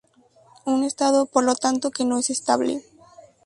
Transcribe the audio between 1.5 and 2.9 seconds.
tanto, que no es estable.